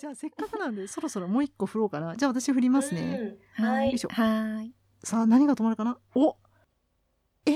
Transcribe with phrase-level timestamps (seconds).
[0.00, 2.16] じゃあせっかくなんでそろそろもう一個振ろうかな。
[2.16, 3.64] じゃあ私振りますね、うん。
[3.66, 3.88] はい。
[3.88, 4.08] よいしょ。
[4.08, 4.72] はい。
[5.04, 5.98] さあ何が止まるかな？
[6.14, 6.38] お！
[7.44, 7.54] えー、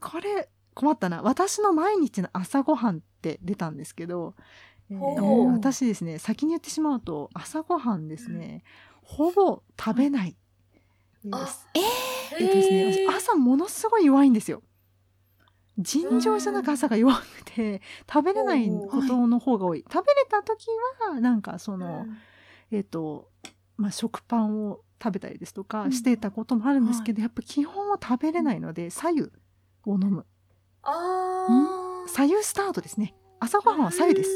[0.00, 1.22] これ困ったな。
[1.22, 4.34] 私の毎日の朝ごはんって出たんですけど、
[4.90, 8.64] えー私ですね先に言ってしまうと朝ごはんですね、
[9.04, 10.36] ほぼ食べない
[11.24, 11.68] であす。
[11.74, 14.64] ええっとですね、私朝ものすごい弱いんですよ。
[15.78, 17.80] 尋常じゃなく朝が弱くて
[18.12, 19.84] 食べれないことの方が多い。
[19.90, 20.66] 食べれた時
[21.10, 22.06] はなんかその、
[22.70, 23.30] えっ、と
[23.76, 29.22] まあ食パンを食べたりですとかうんしてたこともあるんですけど、やっぱ基本は食べれないので左右
[29.86, 30.26] を飲む。
[30.82, 33.14] あー左右スタートですね。
[33.40, 34.30] 朝ごはんは左右です。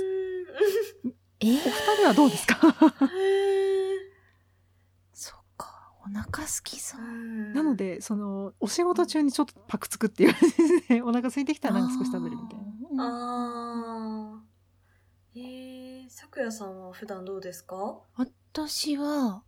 [1.41, 1.61] えーお二
[1.99, 2.57] 人はどうですか？
[6.07, 7.01] お腹すきそう。
[7.01, 11.03] ーなのでそのお仕事中にちょっとパクつくっていう感じですね。
[11.07, 12.61] お腹空いてきたらなんか少し食べるみたい
[12.93, 13.05] な。
[13.05, 14.37] な。
[14.37, 14.47] あー
[15.39, 18.01] えー、さくやさんは普段どうですか？
[18.17, 19.43] 私は、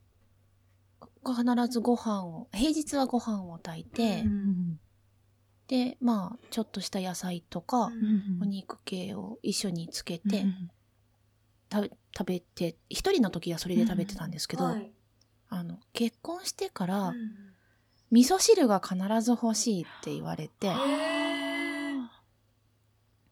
[1.24, 4.80] 必ずご飯を、平日はご飯を炊いて、うん
[5.66, 10.70] で、まあ、ちょっとした野菜とか、うんお肉系を一緒につけて、うん
[11.70, 14.90] 食べ、食べて、一人の時はそれで食べてたんですけど、はい
[15.48, 17.48] あの、結婚してから、うん
[18.10, 20.72] 味噌汁が必ず欲しいって言われて、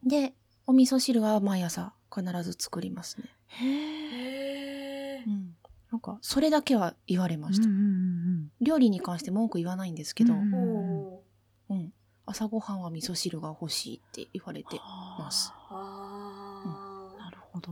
[0.03, 0.33] で、
[0.67, 3.25] お味噌汁は毎朝必ず作りますね。
[3.47, 5.55] へうん。
[5.91, 7.67] なんか、それだけは言われました。
[7.67, 11.89] うんうんうん料理に関して文句言わないんですけど、ううんん、おー
[12.25, 14.81] 朝ごはんは味噌汁が欲しいって言われては
[15.19, 15.51] あます。
[15.69, 17.19] あー。
[17.19, 17.71] なるほど。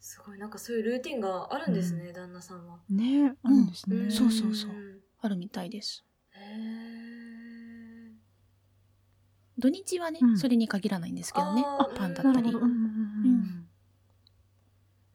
[0.00, 0.38] すごい。
[0.38, 2.78] なんかそういうルーティンがあるんですね、旦那さんは。
[2.88, 3.96] ねあるんですね。
[3.96, 4.10] うん。
[4.10, 4.70] そうそうそう。
[4.70, 5.00] うん。
[5.20, 6.04] あるみたいです。
[6.32, 6.86] へー。
[9.58, 10.38] 土日はね、うん。
[10.38, 11.64] それに限らないんですけどね。
[11.96, 12.52] パンだったり。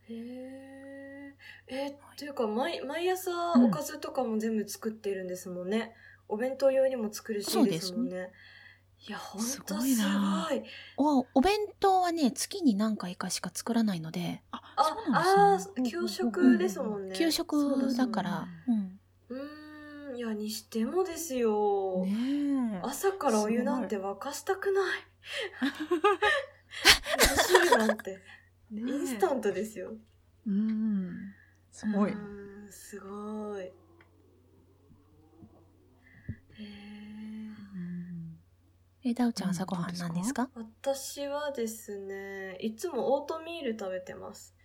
[0.10, 1.36] え。
[1.68, 3.66] えっていうか毎毎朝うん。
[3.66, 5.94] おかずとかも全部作ってるんですもんね。
[6.28, 8.32] お弁当用にも作るしそうでですもんね。
[9.08, 9.96] いやほんとすごい。
[9.96, 10.50] すごいな
[10.98, 17.16] おお弁当はね、月に何回かしか作らないので、あ、あそうなんですね給食ですもんね。
[17.16, 19.00] 給食だから、うん。
[19.28, 19.44] そうだ。
[19.44, 22.06] うーんいやにしてもですよ。
[22.06, 22.80] ねえ。
[22.84, 24.84] 朝からお湯なんて沸かしたくない。
[27.48, 28.20] 汁なんて
[28.72, 29.94] ねインスタントですよ。
[30.46, 31.34] うん。
[31.72, 32.14] すごい。
[32.70, 33.64] すごい。
[33.64, 33.72] へ
[36.60, 37.01] え。
[39.04, 40.50] え、ダウちゃん朝ごはんなんですか？
[40.54, 44.56] 私はですね、いつもオートミール食べてます。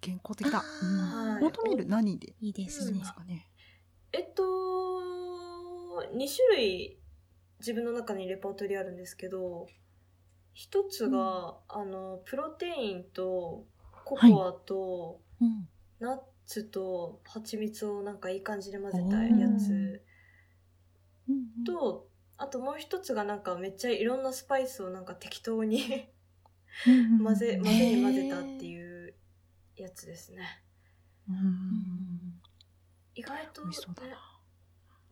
[0.00, 0.60] 健康的だ。
[0.60, 3.02] オートミール何でいいですね。
[4.12, 4.42] えっと、
[6.14, 6.98] 2種類
[7.58, 9.66] 自分の中にレパートリーあるんですけど、
[10.54, 13.66] 一つが、あの、プロテインと
[14.04, 15.68] ココアと、うん。
[15.98, 20.02] ナッツと蜂蜜をなんかいい感じで混ぜたやつ。
[21.28, 21.64] うん。
[21.64, 22.09] と、
[22.40, 26.08] あともう一つがなんかめっちゃいろんなスパイスをなんか適当に
[27.22, 29.14] 混ぜ、混ぜに混ぜたっていう
[29.76, 30.62] やつですね。
[33.14, 34.16] 意外と、美味しそうだねな。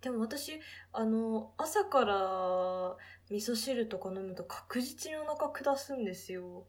[0.00, 0.58] でも私
[0.92, 2.96] あの朝から
[3.30, 6.66] 味噌汁とか飲むと確実にお腹下すんですよ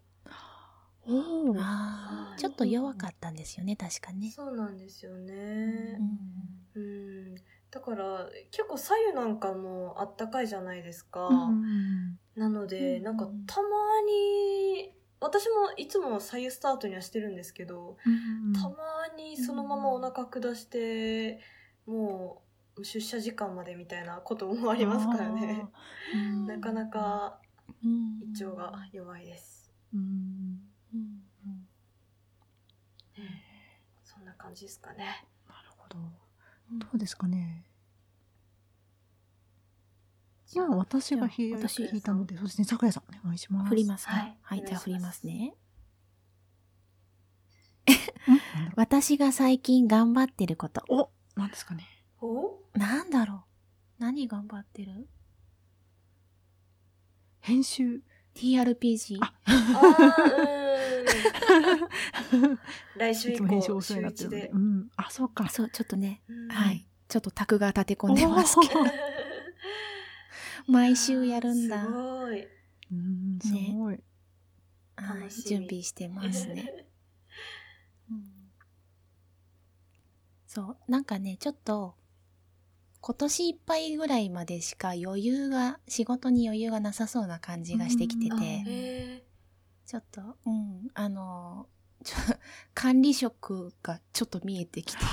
[1.07, 1.55] おお。
[1.57, 4.31] ああ、ちょっと弱かったんですよね、確かね。
[4.31, 5.33] そうなんですようね
[5.97, 6.19] ん
[6.75, 7.35] うん
[7.71, 13.67] だから結構左右なんかもあったかいじゃないですか、うんなので、うんなんかたま
[14.07, 18.09] に私もいつも左右スタートにはしてるんですけど、う
[18.49, 18.75] んたま
[19.17, 21.41] にそのままお腹下して、
[21.85, 22.41] も
[22.77, 25.67] う出社時間までみたいなこともありますからね。
[26.13, 27.39] うんなかなか
[27.83, 29.69] うん胃腸が弱いです。
[29.93, 30.61] うん
[30.93, 31.19] うん
[34.05, 35.25] そんな感じですかね。
[35.47, 36.28] なるほど。
[36.71, 37.65] どうですかね。
[40.47, 43.69] じゃあ私が引いたので、そうですね、桜井さんお願いします。
[43.69, 44.37] 振りますはいね。
[44.41, 45.53] はい、じゃあ振りますね。
[48.75, 50.83] 私が最近頑張ってること。
[50.89, 51.85] うお、なんですかね。
[52.21, 52.59] お？
[52.73, 53.45] なんだろ
[53.99, 55.07] う何頑張ってる？
[57.41, 58.01] 編集。
[58.35, 59.17] ?TRPG。
[59.21, 60.37] ああー
[62.31, 62.59] うーん。
[62.95, 64.49] 来週以降、お世話になって週一でるので。
[64.49, 64.57] う。
[64.57, 64.89] ん。
[64.95, 65.49] あ、そうか。
[65.49, 66.85] そう、ちょっとね、うんはい。。
[67.07, 68.81] ちょっとタグが立て込んでますけど。
[70.67, 71.81] 毎週やるんだ。
[71.83, 72.47] すごい。
[72.91, 73.99] うん、すごい。
[74.95, 76.85] はい、準備してますね。
[80.45, 81.95] そう、なんかね、ちょっと、
[83.01, 89.23] 今年いっぱいぐらいまでしか余裕が、仕事に余裕がなさそうな感じがしてきてうんて、へ
[89.85, 91.67] ちょっと、うん、あの、
[92.03, 92.15] ちょ
[92.73, 95.09] 管理職がちょっと見えてきていて。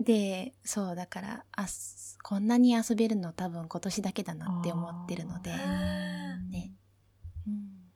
[0.00, 6.72] で、そう、だから、あすこんなに遊べるの多分今年だけだなって思ってるのでね。
[7.46, 7.90] うん。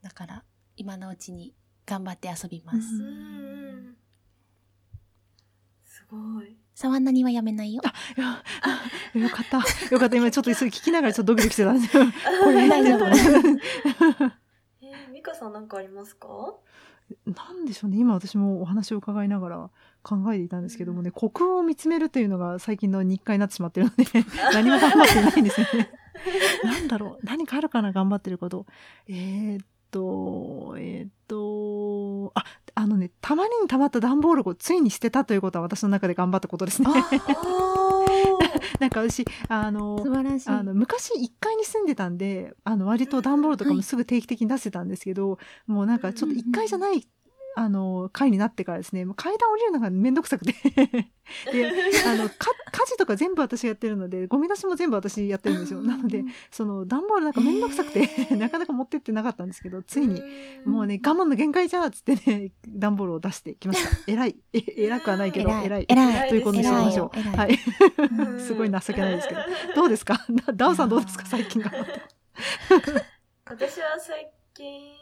[0.00, 0.44] だから、
[0.76, 1.54] 今のうちに
[1.84, 2.78] 頑張って遊びます。
[2.94, 3.96] うん
[6.16, 6.56] ごい。
[6.74, 7.82] サワンナにはやめないよ。
[8.16, 8.42] いや
[9.22, 9.58] よかった。
[9.94, 10.16] よかった。
[10.16, 12.04] 今ちょっとそれ聞きながらちょっとドキドキしてたんですよ。
[12.44, 13.06] これ大丈夫
[14.80, 16.28] えー、ミカさんなんかありますか？
[17.26, 17.98] なんでしょうね。
[17.98, 19.70] 今私もお話を伺いながら
[20.02, 24.04] 考えていたんですけどもね、虚空を見つめるというのが最近の日課になってしまってるので、
[24.54, 25.90] 何も頑張ってないんですよね。
[26.64, 27.26] なんだろう。
[27.26, 27.92] 何かあるかな？
[27.92, 28.64] 頑張ってること。
[29.08, 32.44] えーっと、えーっと、あ、
[32.74, 36.88] あのね、たまりに溜まった段ボールをついに捨てたということは私の中で頑張ったことですね。
[38.80, 40.02] なんか私、あの。
[40.46, 47.06] あの昔1階に住んでたんであの割と段ボールとかもすぐ定期的に出してたんですけど、もうなんかちょっと1階じゃない、
[47.54, 50.52] あの階になってからですねもう階段降りるのがめんどくさくて。
[51.52, 51.70] で
[52.06, 52.34] あのか
[52.72, 55.80] 家事とか全部私やってるのでゴミ出しも全部私やってるんですよ。
[55.82, 60.20] なのでその段ボールなんかめんどくさくてなかなか持ってってなかったんですけどついに
[60.64, 64.10] もうね我慢の限界じゃっつってね段ボールを出してきました。
[64.12, 64.36] 偉い。
[64.52, 65.86] え偉くはないけど偉い。
[65.88, 66.28] 偉い。
[66.28, 67.36] ということにしましょう。
[67.36, 67.58] はい。
[68.18, 69.40] うん すごい情けないですけど。
[69.76, 70.26] どうですか？
[70.54, 71.24] ダオさんどうですか？
[71.26, 72.02] 最近頑張って。
[73.44, 74.92] 私は最近、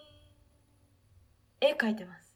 [1.60, 2.29] 絵描いてます。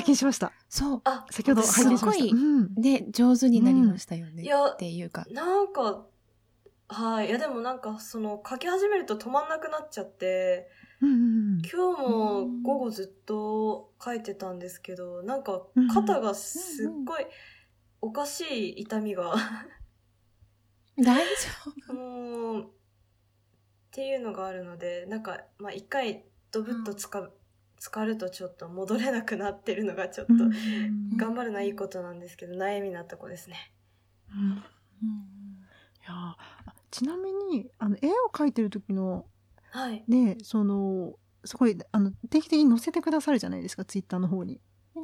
[0.00, 0.52] 拝見しました。
[0.68, 1.00] そう。
[1.04, 2.28] あ、先ほど私拝見しました。
[2.28, 2.74] すごいうん。
[2.74, 4.42] で、上手になりましたよね。
[4.42, 5.26] いやっていうか。
[5.30, 6.06] なんか、
[6.88, 7.28] はい。
[7.28, 10.68] いやでもなんか、その、描き始めると止まんなくなっちゃって、
[11.00, 17.26] うんうん今日も午後ずっと描いてたんですけど、なんかうん、肩がすっごい、
[18.00, 19.34] おかしい痛みが、
[20.96, 21.24] 大
[21.86, 22.66] 丈 もう、っ
[23.90, 27.30] ていうのがあるので、なんか、まあ一回、ドブッとつか、
[27.78, 30.32] 浸かるとちょっと戻れなくなってるのがちょっと、
[31.16, 33.72] 頑張るのはいいことなんですけど、悩みなとこですね。
[34.30, 34.48] うん。
[34.50, 34.60] い
[36.04, 36.12] 夫。
[36.12, 36.36] やあ
[36.90, 39.26] ちなみにあの絵を描いてる時の
[39.70, 40.02] はい。
[40.08, 41.14] ねその
[41.44, 44.60] すごいあの定期的に載せてくださるじゃないですかツイッターの方に。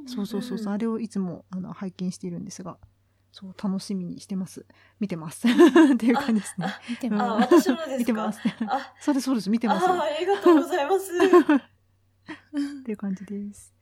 [0.07, 2.79] そうそうそうそう、うんあれをいつもあの拝見しているんですが
[3.31, 4.67] そう楽しみにしてます。
[4.99, 5.47] 見てます。
[5.47, 6.67] っていう感じですね。
[6.89, 7.97] 見てもあ、私もですか？
[7.99, 8.41] 見てます。
[8.67, 9.93] あ、そうですそうです見てますよ。
[9.95, 11.13] あありがとうございます。
[12.85, 13.73] っていう感じです。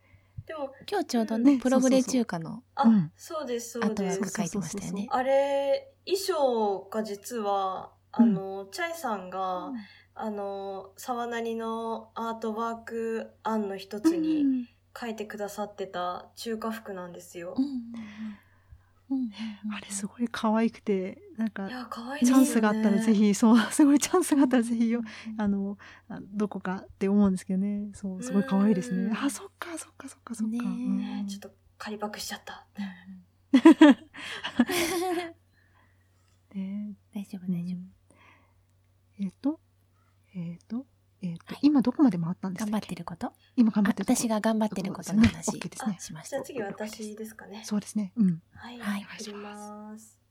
[0.46, 3.12] でも、今日ちょうどねね、プログレ中華のあ、うん。
[3.16, 4.18] そうです、そうです。
[4.30, 5.08] 書いてましたよね。
[5.10, 9.72] あれ、衣装が実は、あの、チャイさんが、
[10.14, 14.68] あの、沢なりのアートワーク案の一つに
[14.98, 17.54] 書いてくださってた中華服なんですよ。
[17.56, 17.72] うんうん
[19.10, 19.74] うん。
[19.74, 21.74] あれすごい可愛くてなんかね。
[22.24, 25.02] チャンスがあったらぜひそう すごいチャンスがあったらぜひよ
[25.36, 25.76] あの
[26.08, 27.90] あどこかって思うんですけどね。
[27.94, 29.04] そうすごい可愛いですね。
[29.04, 30.58] うんあそっかそっかそっかそっか、ね
[31.20, 31.26] うん。
[31.26, 32.66] ちょっと仮パクしちゃった。
[36.54, 37.78] ね大丈夫大丈夫。
[39.18, 39.60] えっ、と？
[40.34, 40.86] えっ、と？
[41.22, 41.58] えっ、と、はい。
[41.62, 43.32] 今どこまで回ったんです頑か張ってること？
[43.56, 44.14] 今頑張ってると。
[44.14, 45.58] こ私が頑張ってることの話ね。
[45.60, 46.42] OK ねしましたじゃあ。
[46.42, 47.62] 次私ですかね。
[47.64, 48.12] そうですね。
[48.16, 48.42] うん。
[48.54, 48.78] はい。
[48.78, 49.02] はい。
[49.02, 50.21] 振ります。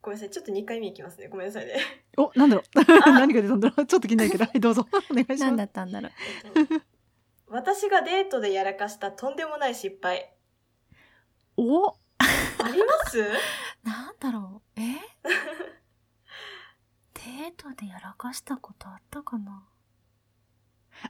[0.00, 0.30] ごめんなさい。
[0.30, 1.28] ちょっと2回目いきますね。
[1.28, 1.74] ごめんなさいね。
[2.16, 2.64] おなんだろう。
[3.12, 3.86] 何が出たんだろう。
[3.86, 4.44] ちょっと気になるけど。
[4.44, 4.86] はいどうぞ。
[5.10, 5.40] お願いします。
[5.44, 6.12] 何だったんだろう。
[6.54, 6.84] えっと
[7.50, 10.34] 私がデートでやらかしたとんでもない失敗。
[11.56, 11.88] お？
[11.88, 11.94] あ
[12.72, 13.26] ります？
[13.82, 14.80] なんだろう。
[14.80, 14.82] え？
[17.14, 19.66] デートでやらかしたことあったかな？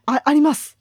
[0.06, 0.78] ああります。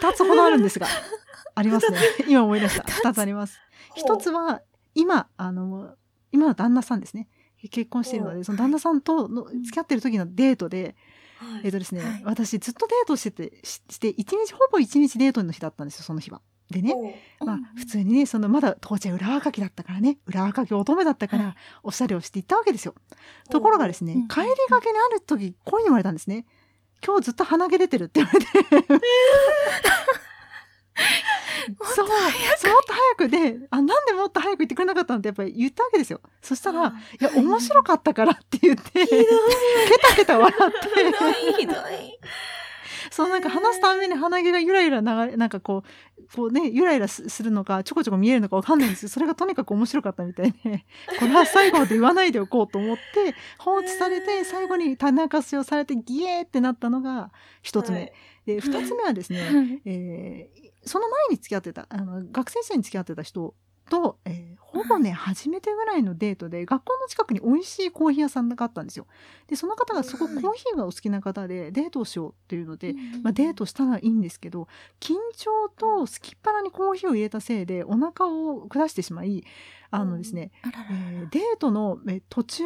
[0.00, 0.86] 二つほどあるんですが。
[1.54, 1.98] ありますね。
[2.28, 2.84] 今思い出した。
[2.92, 3.58] 二つあります。
[3.94, 4.62] 一つは
[4.94, 5.96] 今あの
[6.30, 7.28] 今の旦那さんですね
[7.68, 10.96] 結婚しているのおでその旦那さんとの付き合ってる時のデートで、
[11.38, 11.60] はい。
[11.64, 12.22] えっとですね、はい。
[12.24, 16.40] 私ずっとデートしててしして一日ほぼ一日デートの日だったんですよその日は。
[16.70, 16.94] でね、
[17.40, 21.54] まあうん普通にねそのまだ当時は裏若きだったからね裏若き乙女だったから、はい。
[21.82, 22.94] おしゃれをしていったわけですよ。
[23.50, 26.46] ところがですね、うん帰りがけにある時こういうに言われたんですね。
[27.04, 28.46] 今日ずっと鼻毛出てるって言われて。
[31.78, 36.20] そう、そうもっと早くで、あ、なんでもっと早く言ってくれなかったのってやっぱり言ったわけですよ。
[36.42, 39.26] そしたら、あいや、面白かったからって言って、 ケ
[40.02, 41.76] タケタ笑って、ひどいひどい。
[43.10, 45.82] そうなんか話すために鼻毛がゆらゆら流れ、なんかこ
[46.18, 49.08] う、こうね、ゆらゆらすするのか、ちょこちょこ見えるのかわかんないんですよ。
[49.08, 50.58] それがとにかく面白かったみたいで、
[51.18, 57.98] これは最後まで言わないでおこうと思って、放置されて、最後に種明かしをされて、ギエーってなったのが一つ目。
[57.98, 58.12] はい
[58.46, 63.54] で、二つ目はですね、えーその前に付き合ってた、あの、学生時代に付き合ってた人
[63.90, 69.06] と、えーほぼね、初めてぐらいのデートで、学校の近くに美味しいコーヒー屋さんがあったんですよ。
[69.48, 72.94] で、その方がすごくコーヒーがお好きな方で、デートをしようっていうので、
[73.24, 74.68] まあ、デートしたらいいんですけど
[75.00, 79.44] 緊張とすきっ腹にコーヒーを入れたせいでお腹を下してしまい
[79.90, 82.64] あのですね、えーデートのえー途中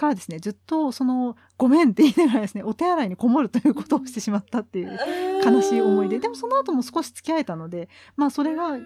[0.00, 4.98] からですねずっとその「ごめん」って言いながらですねお手洗いにこもるということをしてしまったっていう
[5.44, 6.18] 悲しい思い出。
[6.18, 8.78] でもその後も少し付き合えたのでまあそれが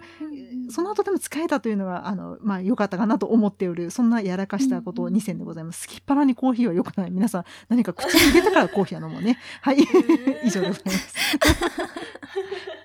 [0.70, 5.82] その後でも使えたというのがあのまあ良かったかなと思っておるそんなやらかしたことを2選でございます。
[5.82, 7.10] すきっ腹にコーヒーは良くない。
[7.12, 9.38] 皆さん何か口に入れてからコーヒーは飲もうね。
[9.60, 9.78] はい。
[10.44, 11.14] 以上でございます。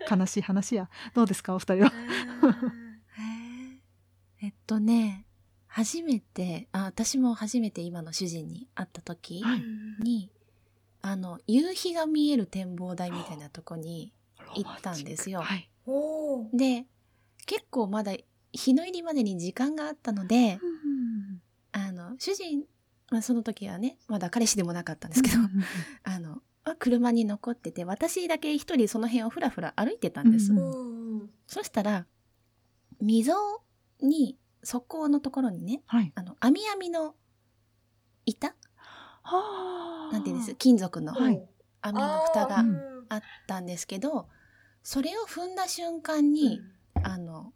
[0.15, 0.87] 悲しい話や。
[1.15, 1.93] どうですかお二人は？
[4.41, 5.25] えっとね、
[5.69, 9.63] 初めて、あ、私も初めて今の主人に会った時はい。
[10.03, 10.29] に、
[11.01, 14.11] あの、夕日が見える展望台みたいなとこに
[14.55, 15.41] 行ったんですよ。
[15.41, 15.69] はい。
[16.53, 16.85] で、
[17.45, 18.13] 結構まだ
[18.51, 20.59] 日の入りまでに時間があったので、
[21.71, 22.63] あの、主人、
[23.11, 25.37] まあその時はね、まだ彼氏でもなかったんですけど、
[26.03, 30.51] あの、あ車に残ってて、私だけ一人その辺をふらふら歩いてたんです。
[31.47, 32.05] そしたら、
[32.99, 33.33] 溝
[34.01, 36.11] に、側溝のところにね、はい。
[36.15, 37.15] あの、網網の
[38.25, 38.47] 板？
[38.47, 40.13] はあ。
[40.13, 40.55] なんていうんです？
[40.55, 41.41] 金属のはい
[41.81, 42.63] 網の蓋が
[43.09, 44.27] あったんですけど、
[44.83, 46.61] それを踏んだ瞬間に、
[47.03, 47.53] あの、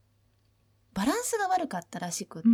[0.94, 2.54] バランスが悪かったらしくって、う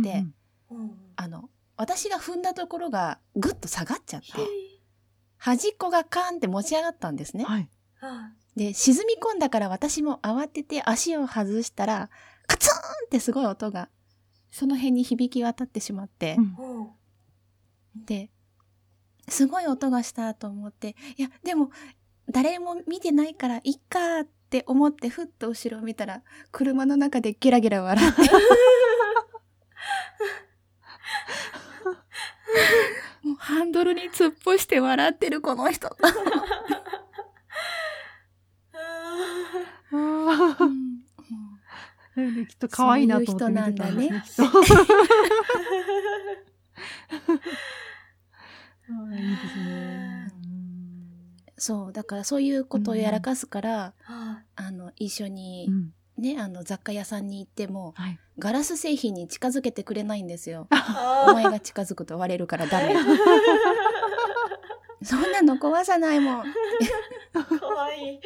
[0.70, 4.46] うんうんあの、私が踏んだところがぐっと下がっちゃって、へ
[5.38, 7.44] 端っこがカーンって持ち上がったんですね。
[7.44, 7.68] はい。
[8.56, 12.10] で、沈み込んだから私も慌てて足を外したら、
[12.46, 12.72] カツン
[13.06, 13.88] ってすごい音が、
[14.50, 16.90] その辺に響き渡ってしまって、うん
[17.94, 18.30] で、
[19.28, 21.70] すごい音がしたと思って、いや、でも、
[22.28, 28.22] 誰も見てないから、いっかって思って、ふっと後ろを見たら、車の中でゲラゲラ笑って。
[33.22, 35.96] もうハンドルに突っ伏して笑ってるこの人。
[39.92, 40.79] うん
[42.48, 44.22] きっと可愛いなと思って見てたんですね。
[44.24, 44.44] きっと。
[48.92, 50.32] ああいいですね。
[51.56, 55.92] そう、だからそういうことをやらかすから、ーはあの、一緒にう、ん。
[56.16, 58.18] ね、あの、雑貨屋さんに行っても、はい。
[58.38, 60.66] ガラス製品に近づけてくれないんですよ。
[60.70, 62.94] あ お前が近づくと割れるからダメ。
[65.02, 66.44] そんなの壊さないもん。
[67.58, 68.20] かわいい。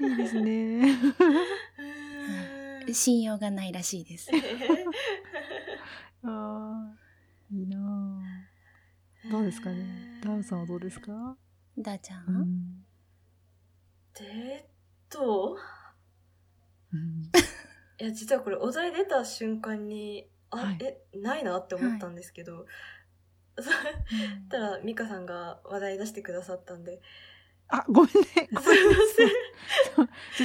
[0.00, 0.96] いいですね。
[2.92, 4.30] うん信用がないらしいです。
[6.24, 6.94] ああ。
[7.52, 9.30] いいなあ。
[9.30, 10.20] どうですかね？
[10.24, 11.36] ダウさんはどうですか？
[11.78, 12.84] ダーちゃん、うん。
[14.14, 15.56] デート
[16.92, 17.30] うん
[17.98, 22.66] いや実はこれお題出た瞬間にあ、はいえないなって思ったんですけど、
[23.56, 23.68] そし
[24.50, 27.00] たら美香さんが話題出してくださったんで
[27.72, 28.22] あ、ごめんね。
[28.34, 29.28] すいません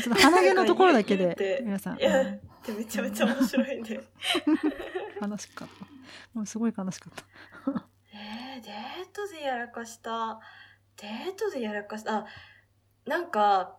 [0.02, 2.00] ちょっと鼻毛のところだけで、 皆さん。
[2.00, 2.24] いや
[2.68, 3.96] めちゃめちゃ面白いんで
[5.22, 5.86] 悲しかった。
[6.34, 7.88] もうすごい悲しかった。
[8.14, 10.40] えー、デートでやらかした
[10.98, 12.26] デートでやらかしたあ
[13.06, 13.78] なんか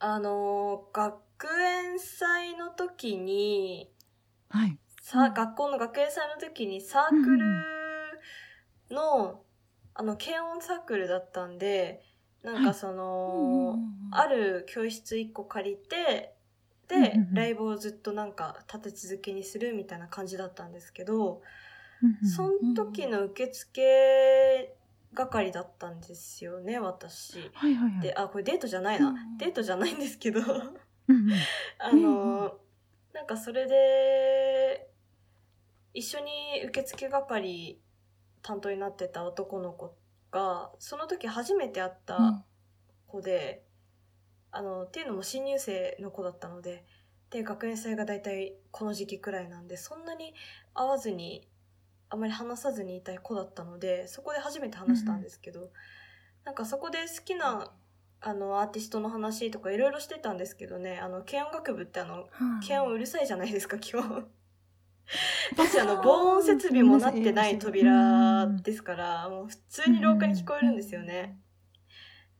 [0.00, 3.92] あのー学園祭の時に
[4.50, 4.78] はい。
[5.00, 9.44] さ、うん学校の学園祭の時にサークルの、
[9.94, 12.02] あの軽音サークルだったんで
[12.42, 13.78] なんかその、
[14.10, 16.34] ある教室1個借りて
[16.88, 21.42] で、ライブをずっとなんか立て続けにするみたいな感じだったんですけど、
[22.34, 24.74] その時の受付
[25.14, 27.50] 係だったんですよね私。
[27.52, 28.00] はいはいはい。
[28.00, 30.40] であこれデートじゃないな、うんデートじゃないんですけど。
[31.78, 32.58] あの、
[33.12, 34.90] なんかそれで
[35.92, 37.80] 一緒に受付係
[38.42, 39.94] 担当になってた男の子
[40.30, 42.44] がその時初めて会った
[43.06, 43.64] 子で、
[44.50, 46.84] あのっていうのも新入生の子だったので
[47.30, 50.32] で学園祭が大体この時期くらいなんでそんなに
[50.74, 51.46] 会わずに
[52.08, 55.70] あまり話さずにいた子だったのでそこで初めて話したんですけど、
[56.44, 57.70] なんかそこで好きな
[58.20, 62.28] あのアーティストの話とかいろいろしてたんですけどねあの軽音楽部ってあの
[62.66, 64.26] 軽音うるさいじゃないですか基本。
[65.52, 71.38] 私あの防音設備もなってない扉ですからもう普通に廊下に聞こえるんですよね。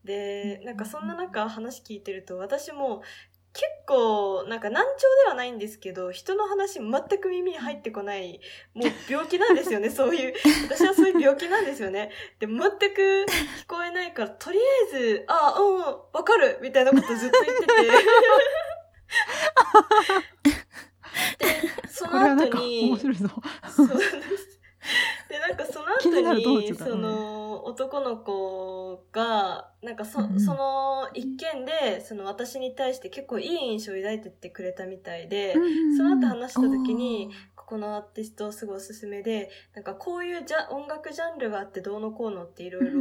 [0.03, 3.01] でなんかそんな中話聞いてると私も
[3.51, 4.89] 結構なんか難聴
[5.25, 8.39] ではないんですけど人の話全く耳に入ってこない
[8.73, 10.33] もう病気なんですよね そういう。
[10.63, 12.11] 私はそういう病気なんですよね。
[12.39, 14.61] で全く聞こえないからとりあ
[14.95, 15.77] えず「あうん
[16.13, 17.73] わかる」みたいなことずっと言ってて
[22.05, 23.29] その後に面白いぞ。
[25.27, 35.53] でなんかその後にその男の子がなんかそ,、その一件でその私に対して結構いい印象を抱いてってくれたみたいで、
[35.97, 42.93] その後話した時にここのアーティストすごいおすすめでなんかこういうジャ音楽ジャンルがあってどうのこうのっていろいろあ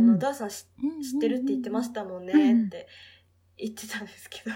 [0.00, 0.64] のダーさん知知
[1.18, 2.86] ってるって言ってましたもんねうんって
[3.58, 4.52] 言ってたんですけど。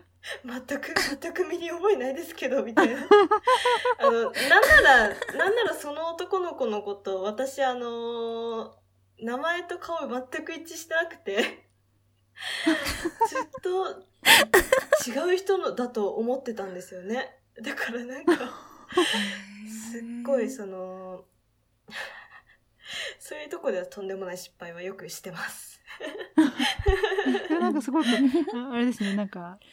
[0.44, 3.00] 全く全く身に覚えないですけどみたいな
[3.98, 8.76] あのなんならなんならその男の子のこと私あの
[9.18, 11.68] 名前と顔全く一致してなくて
[13.28, 13.90] ずっと
[15.06, 18.34] 違う人のだと思ってたんですよねだからなんか
[19.90, 21.24] すっごいその
[23.18, 25.80] そういうとこではとんでもない失敗はよくしてます。
[27.50, 28.06] なんかすごく
[28.54, 29.66] ああれですねなんかほ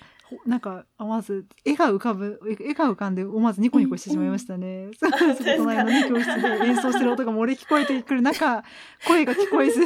[0.45, 4.89] なんか思わず絵が浮かぶ絵が浮かんで思わずニコニコしてしまいましたね。
[4.99, 5.07] そ
[5.57, 8.63] 隣のね教室で演奏してる音が漏れ聞こえてくる中
[9.07, 9.79] 声が聞こえず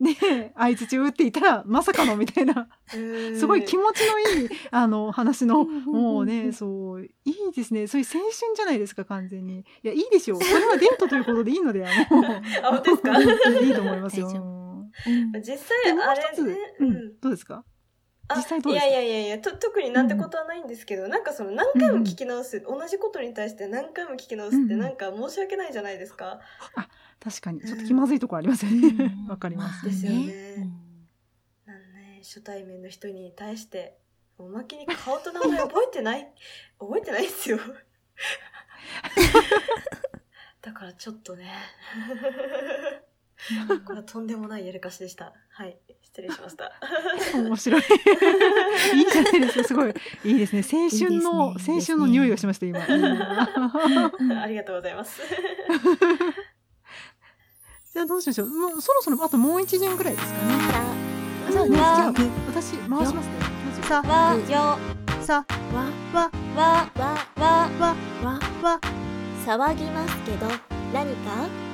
[0.00, 2.68] ね相槌を打っていたらまさかのみたいな。
[2.88, 7.88] すごい気持ちのいいあの話のもうねそういいですね。
[7.88, 9.58] そういう青春じゃないですか完全に。
[9.58, 10.42] いやいいでしょう。
[10.42, 12.24] それはデートということでいいので あの
[12.68, 13.20] あ本当ですか？
[13.60, 14.28] いいと思いますよ。
[15.34, 16.90] 実で際もうあれね、ううん。
[16.92, 17.56] ん、どうですか？
[17.56, 17.64] あ
[18.36, 18.90] 実際どうですか？
[18.90, 26.40] いやいやいやいやと特になんてことはないんですけど、なんかその何回も聞き直す、同じことに対して何回も聞き直すってうんなんか申し訳ないじゃないですか。
[27.20, 29.12] 確かにちょっと気まずいところありますよね。
[29.28, 29.84] わかります。
[29.84, 30.18] ですよね
[30.56, 31.08] うん
[31.66, 33.98] なんね初対面の人に対して
[34.38, 36.32] おまけに顔と名前覚えてない
[36.78, 37.58] 覚えてないですよ。
[40.62, 41.50] だからちょっとね。
[43.84, 45.32] これはとんでもないやるかしでした。
[45.50, 46.72] はい、失礼しました。
[47.36, 47.82] 面白い。
[48.94, 49.64] いいじゃないですか。
[49.68, 50.62] すごいいいですね。
[50.70, 52.80] 青春の、ね、青春の匂いがしました今。
[52.82, 52.86] あ
[54.46, 55.20] りがとうございます。
[57.92, 58.48] じゃあどうしましょう。
[58.48, 60.54] もうそろそろあともう一巡ぐらいですかね。
[61.50, 62.12] じゃあね、じゃあ
[62.48, 63.32] 私回しますね。
[63.88, 64.78] さわよ
[65.22, 67.70] さわわわわわ
[68.22, 68.80] わわ
[69.46, 70.46] 騒ぎますけど
[70.92, 71.67] 何か？